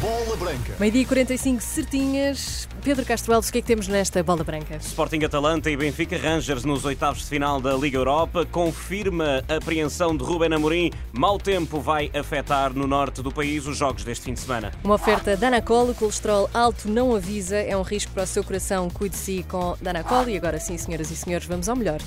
[0.00, 0.74] Bola Branca.
[0.80, 2.66] Meio-dia e 45 certinhas.
[2.82, 4.78] Pedro Castro Alves, o que é que temos nesta bola branca?
[4.78, 8.46] Sporting Atalanta e Benfica Rangers nos oitavos de final da Liga Europa.
[8.46, 10.90] Confirma a apreensão de Ruben Amorim.
[11.12, 14.72] Mau tempo vai afetar no norte do país os jogos deste fim de semana.
[14.82, 18.88] Uma oferta Danacol, o colesterol alto não avisa, é um risco para o seu coração.
[18.88, 20.30] Cuide de si com Danacol.
[20.30, 22.00] E agora sim, senhoras e senhores, vamos ao melhor.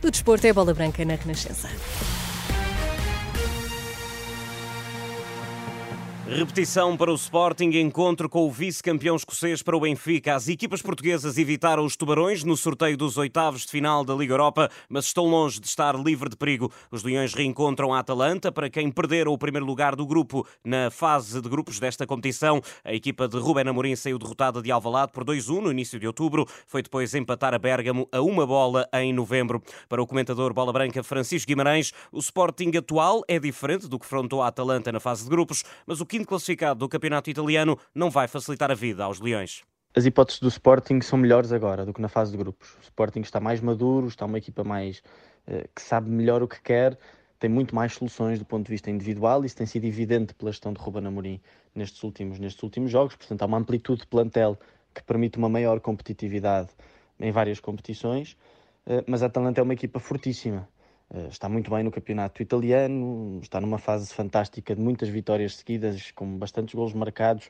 [0.00, 1.68] Do desporto é a bola branca na Renascença.
[6.26, 10.34] Repetição para o Sporting, encontro com o vice-campeão escocês para o Benfica.
[10.34, 14.70] As equipas portuguesas evitaram os tubarões no sorteio dos oitavos de final da Liga Europa,
[14.88, 16.72] mas estão longe de estar livre de perigo.
[16.90, 21.42] Os Leões reencontram a Atalanta, para quem perderam o primeiro lugar do grupo na fase
[21.42, 22.58] de grupos desta competição.
[22.82, 26.46] A equipa de Ruben Amorim saiu derrotada de Alvalade por 2-1 no início de outubro.
[26.66, 29.62] Foi depois empatar a Bérgamo a uma bola em novembro.
[29.90, 34.40] Para o comentador Bola Branca Francisco Guimarães, o Sporting atual é diferente do que frontou
[34.40, 38.28] a Atalanta na fase de grupos, mas o quinto classificado do campeonato italiano não vai
[38.28, 39.64] facilitar a vida aos Leões.
[39.96, 42.76] As hipóteses do Sporting são melhores agora do que na fase de grupos.
[42.76, 45.02] O Sporting está mais maduro, está uma equipa mais
[45.48, 46.96] uh, que sabe melhor o que quer,
[47.40, 50.72] tem muito mais soluções do ponto de vista individual isso tem sido evidente pela gestão
[50.72, 51.40] de Ruben Amorim
[51.74, 53.16] nestes últimos, nestes últimos jogos.
[53.16, 54.56] Portanto, há uma amplitude de plantel
[54.94, 56.68] que permite uma maior competitividade
[57.18, 58.36] em várias competições,
[58.86, 60.68] uh, mas a Atalanta é uma equipa fortíssima.
[61.14, 66.10] Eh, está muito bem no campeonato italiano, está numa fase fantástica de muitas vitórias seguidas,
[66.10, 67.48] com bastantes gols marcados.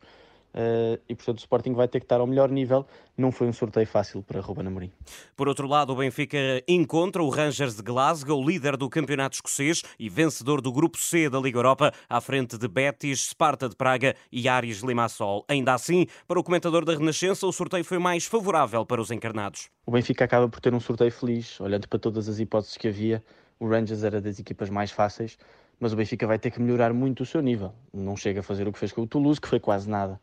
[0.54, 2.86] Uh, e portanto o Sporting vai ter que estar ao melhor nível.
[3.18, 4.92] Não foi um sorteio fácil para Ruben Amorim.
[5.36, 10.08] Por outro lado, o Benfica encontra o Rangers de Glasgow, líder do campeonato escocês e
[10.08, 14.48] vencedor do grupo C da Liga Europa, à frente de Betis, Sparta de Praga e
[14.48, 15.44] Ares Limassol.
[15.48, 19.68] Ainda assim, para o comentador da Renascença, o sorteio foi mais favorável para os encarnados.
[19.84, 23.20] O Benfica acaba por ter um sorteio feliz, olhando para todas as hipóteses que havia
[23.58, 25.38] o Rangers era das equipas mais fáceis,
[25.78, 27.72] mas o Benfica vai ter que melhorar muito o seu nível.
[27.92, 30.20] Não chega a fazer o que fez com o Toulouse, que foi quase nada.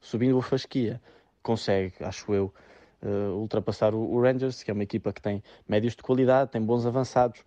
[0.00, 1.00] Subindo a fasquia,
[1.42, 2.52] consegue, acho eu,
[3.02, 6.60] uh, ultrapassar o, o Rangers, que é uma equipa que tem médios de qualidade, tem
[6.60, 7.44] bons avançados,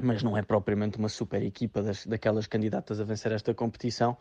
[0.00, 4.16] mas não é propriamente uma super equipa das, daquelas candidatas a vencer esta competição.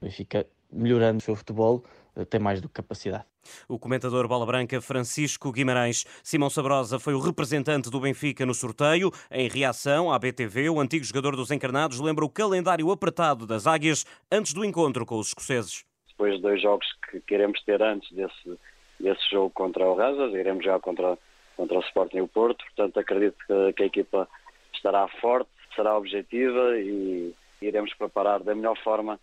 [0.00, 1.84] O Benfica, melhorando o seu futebol,
[2.28, 3.24] tem mais do que capacidade.
[3.68, 6.04] O comentador Bola Branca Francisco Guimarães.
[6.22, 9.10] Simão Sabrosa foi o representante do Benfica no sorteio.
[9.30, 14.04] Em reação à BTV, o antigo jogador dos encarnados lembra o calendário apertado das Águias
[14.30, 15.84] antes do encontro com os escoceses.
[16.08, 18.58] Depois de dois jogos que queremos ter antes desse,
[19.00, 21.18] desse jogo contra o Razas, iremos já contra,
[21.56, 22.64] contra o Sporting e o Porto.
[22.66, 24.28] Portanto, acredito que, que a equipa
[24.74, 29.18] estará forte, será objetiva e iremos preparar da melhor forma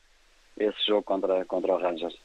[0.57, 2.17] esse jogo contra, contra o Rangers.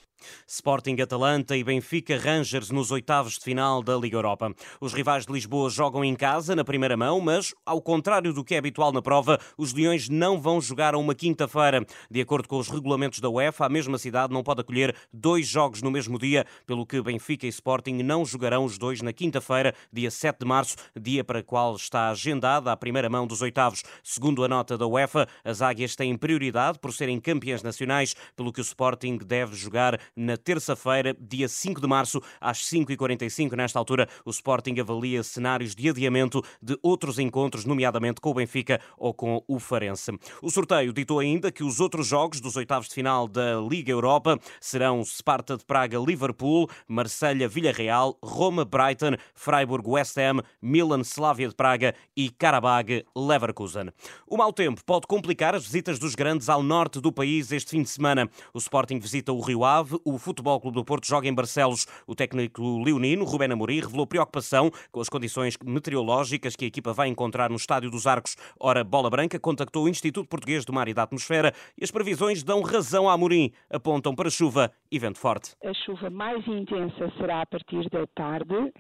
[0.47, 4.55] Sporting Atalanta e Benfica Rangers nos oitavos de final da Liga Europa.
[4.81, 8.55] Os rivais de Lisboa jogam em casa na primeira mão, mas, ao contrário do que
[8.55, 11.85] é habitual na prova, os Leões não vão jogar a uma quinta-feira.
[12.11, 15.83] De acordo com os regulamentos da UEFA, a mesma cidade não pode acolher dois jogos
[15.83, 20.11] no mesmo dia, pelo que Benfica e Sporting não jogarão os dois na quinta-feira, dia
[20.11, 23.83] 7 de março, dia para qual está agendada a primeira mão dos oitavos.
[24.03, 28.61] Segundo a nota da UEFA, as águias têm prioridade por serem campeãs nacionais, pelo que
[28.61, 33.53] o Sporting deve jogar na terça-feira, dia 5 de março, às 5h45.
[33.57, 38.81] Nesta altura, o Sporting avalia cenários de adiamento de outros encontros, nomeadamente com o Benfica
[38.97, 40.13] ou com o Farense.
[40.43, 44.39] O sorteio ditou ainda que os outros jogos dos oitavos de final da Liga Europa
[44.61, 53.91] serão Sparta de Praga-Liverpool, Marselha-Villarreal, Roma-Brighton, Freiburg-West Ham, Milan-Slavia de Praga e Karabag-Leverkusen.
[54.27, 57.83] O mau tempo pode complicar as visitas dos grandes ao norte do país este fim
[57.83, 58.29] de semana.
[58.53, 61.87] O Sporting visita o Rio Ave, o Futebol Clube do Porto joga em Barcelos.
[62.07, 67.09] O técnico leonino, Rubén Amorim, revelou preocupação com as condições meteorológicas que a equipa vai
[67.09, 68.37] encontrar no Estádio dos Arcos.
[68.61, 72.43] Ora, Bola Branca contactou o Instituto Português do Mar e da Atmosfera e as previsões
[72.43, 73.51] dão razão a Amorim.
[73.71, 75.55] Apontam para chuva e vento forte.
[75.65, 78.73] A chuva mais intensa será a partir da tarde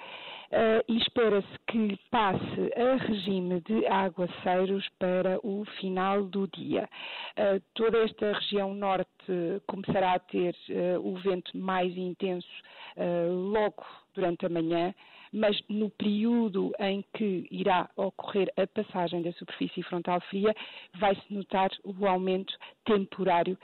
[0.54, 6.88] uh, e espera-se que passe a regime de aguaceiros para o final do dia.
[7.36, 9.10] Uh, toda esta região norte
[9.66, 12.48] começará a ter uh, o vento mais intenso
[13.52, 13.84] logo
[14.14, 14.94] durante a manhã,
[15.32, 20.54] mas no período em que irá ocorrer a passagem da superfície frontal fria,
[21.00, 22.54] vai-se notar o aumento
[22.84, 23.58] temporário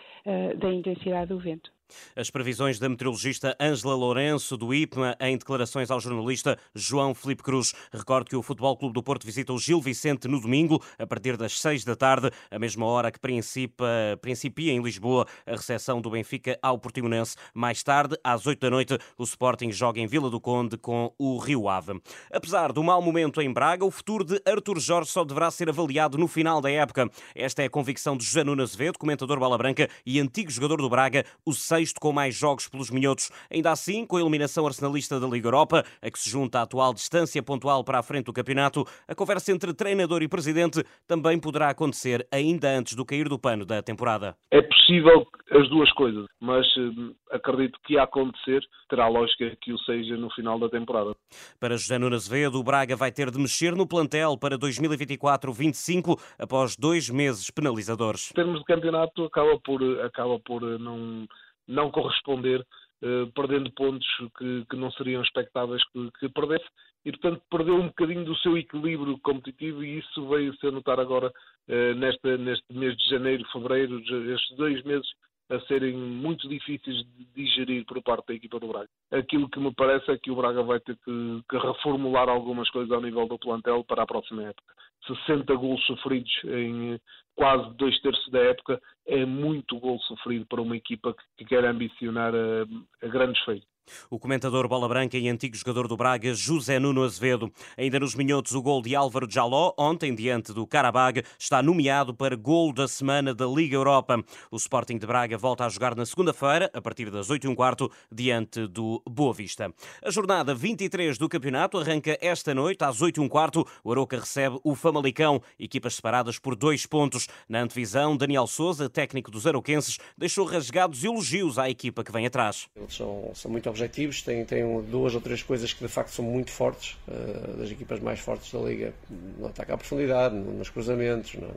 [0.58, 1.70] da intensidade do vento.
[2.16, 7.72] As previsões da meteorologista Ângela Lourenço, do IPMA, em declarações ao jornalista João Felipe Cruz.
[7.92, 11.36] Recordo que o Futebol Clube do Porto visita o Gil Vicente no domingo, a partir
[11.36, 16.10] das seis da tarde, a mesma hora que principia, principia em Lisboa a recepção do
[16.10, 17.36] Benfica ao Portimonense.
[17.54, 21.38] Mais tarde, às oito da noite, o Sporting joga em Vila do Conde com o
[21.38, 22.00] Rio Ave.
[22.32, 26.18] Apesar do mau momento em Braga, o futuro de Artur Jorge só deverá ser avaliado
[26.18, 27.10] no final da época.
[27.34, 30.88] Esta é a convicção de José Nunes Azevedo, comentador Bala Branca e antigo jogador do
[30.88, 33.30] Braga, o sexto com mais jogos pelos minhotos.
[33.50, 36.92] Ainda assim, com a eliminação arsenalista da Liga Europa, a que se junta a atual
[36.92, 41.70] distância pontual para a frente do campeonato, a conversa entre treinador e presidente também poderá
[41.70, 44.36] acontecer ainda antes do cair do pano da temporada.
[44.50, 49.78] É possível as duas coisas, mas hum, acredito que a acontecer terá lógica que o
[49.78, 51.14] seja no final da temporada.
[51.58, 56.76] Para José Nunes Azevedo, o Braga vai ter de mexer no plantel para 2024-25 após
[56.76, 58.30] dois meses penalizadores.
[58.30, 61.26] Em termos de campeonato, acaba por, acaba por não
[61.70, 64.06] não corresponder, uh, perdendo pontos
[64.38, 66.66] que, que, não seriam expectáveis que, que, perdesse,
[67.04, 71.28] e portanto perdeu um bocadinho do seu equilíbrio competitivo e isso veio-se a notar agora
[71.28, 73.98] uh, nesta, neste mês de janeiro, fevereiro,
[74.32, 75.08] estes dois meses
[75.50, 78.88] a serem muito difíceis de digerir por parte da equipa do Braga.
[79.10, 82.90] Aquilo que me parece é que o Braga vai ter que, que reformular algumas coisas
[82.92, 84.74] ao nível do plantel para a próxima época.
[85.06, 87.00] 60 gols sofridos em
[87.34, 92.32] quase dois terços da época é muito gol sofrido para uma equipa que quer ambicionar
[92.34, 93.68] a, a grandes feitos.
[94.10, 97.52] O comentador Bola Branca e antigo jogador do Braga, José Nuno Azevedo.
[97.76, 102.36] Ainda nos minhotos, o gol de Álvaro Jaló, ontem diante do Carabag, está nomeado para
[102.36, 104.22] gol da semana da Liga Europa.
[104.50, 107.90] O Sporting de Braga volta a jogar na segunda-feira, a partir das 8 h quarto,
[108.10, 109.72] diante do Boa Vista.
[110.02, 113.66] A jornada 23 do campeonato arranca esta noite, às 8 h quarto.
[113.84, 117.28] O Aroca recebe o Famalicão, equipas separadas por dois pontos.
[117.48, 122.68] Na antevisão, Daniel Souza, técnico dos aroquenses, deixou rasgados elogios à equipa que vem atrás.
[122.76, 126.50] Eles são, são muito têm, têm duas ou três coisas que de facto são muito
[126.50, 128.92] fortes, uh, das equipas mais fortes da Liga,
[129.38, 131.48] no ataque à profundidade, nos cruzamentos, no,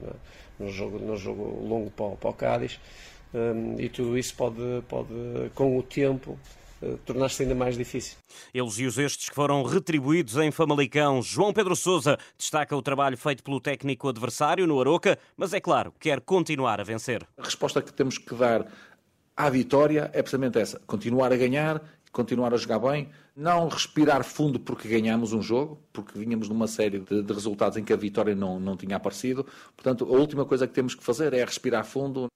[0.60, 2.80] no, jogo, no jogo longo para, para o Cádiz,
[3.34, 5.10] um, e tudo isso pode, pode
[5.56, 6.38] com o tempo,
[6.82, 8.18] uh, tornar-se ainda mais difícil.
[8.54, 11.22] Elogios estes que foram retribuídos em Famalicão.
[11.22, 15.94] João Pedro Sousa destaca o trabalho feito pelo técnico adversário no Aroca, mas é claro,
[16.00, 17.28] quer continuar a vencer.
[17.38, 18.68] A resposta que temos que dar
[19.36, 21.82] à vitória é precisamente essa: continuar a ganhar
[22.14, 27.00] continuar a jogar bem, não respirar fundo porque ganhamos um jogo, porque vínhamos numa série
[27.00, 29.46] de, de, resultados em que a vitória não, não tinha aparecido.
[29.76, 32.28] Portanto, a última coisa que temos que fazer é respirar fundo,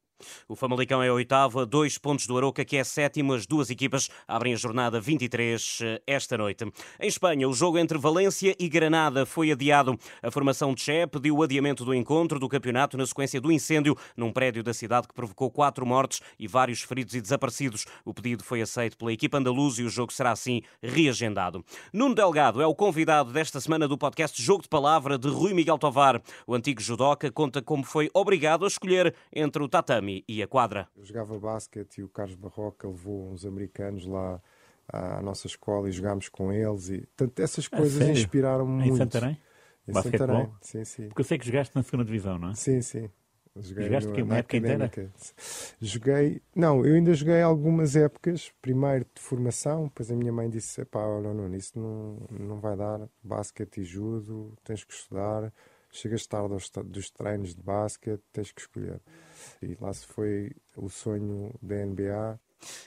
[0.48, 3.34] o Famalicão é oitavo, a dois pontos do Aroca, que é sétimo.
[3.34, 6.66] As duas equipas abrem a jornada 23 eh, esta noite.
[7.00, 9.98] Em Espanha, o jogo entre Valência e Granada foi adiado.
[10.22, 13.96] A formação de Che pediu o adiamento do encontro do campeonato na sequência do incêndio
[14.16, 17.86] num prédio da cidade que provocou quatro mortes e vários feridos e desaparecidos.
[18.04, 21.64] O pedido foi aceito pela equipa andaluz e o jogo será assim reagendado.
[21.94, 25.78] Nuno Delgado é o convidado desta semana do podcast Jogo de Palavra de Rui Miguel
[25.78, 26.22] Tovar.
[26.46, 30.88] O antigo judoca conta como foi obrigado a escolher entre o tatame e a quadra.
[30.96, 34.42] Eu jogava basquete e o Carlos Barroca levou uns americanos lá
[34.88, 36.90] à nossa escola e jogámos com eles.
[36.90, 38.94] E, portanto, essas coisas inspiraram muito.
[38.94, 39.42] Em Santarém?
[39.88, 41.08] Em Santarém, sim, sim.
[41.08, 42.54] Porque eu sei que jogaste na segunda divisão, não é?
[42.56, 43.10] Sim, sim.
[43.60, 45.02] Joguei Jogaste que uma época académica.
[45.02, 45.14] inteira?
[45.82, 50.86] Joguei, não, eu ainda joguei algumas épocas, primeiro de formação, depois a minha mãe disse,
[50.86, 55.52] pá, olha Nuno, isso não, não vai dar, basquete e judo, tens que estudar,
[55.92, 59.02] chegas tarde aos, dos treinos de basquete, tens que escolher.
[59.62, 62.40] E lá se foi o sonho da NBA.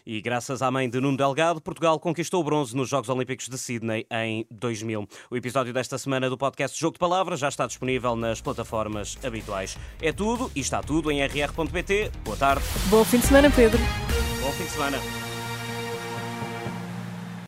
[0.05, 3.57] E graças à mãe de Nuno Delgado, Portugal conquistou o bronze nos Jogos Olímpicos de
[3.57, 5.07] Sydney em 2000.
[5.31, 9.77] O episódio desta semana do podcast Jogo de Palavras já está disponível nas plataformas habituais.
[10.03, 12.11] É tudo e está tudo em rr.pt.
[12.25, 12.65] Boa tarde.
[12.89, 13.79] Bom fim de semana, Pedro.
[14.43, 15.30] Bom fim de semana.